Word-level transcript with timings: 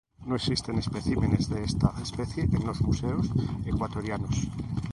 No 0.25 0.35
existen 0.35 0.79
especímenes 0.79 1.47
de 1.47 1.63
esta 1.63 1.93
especie 2.01 2.45
en 2.51 2.65
los 2.65 2.81
museos 2.81 3.29
ecuatorianos. 3.65 4.47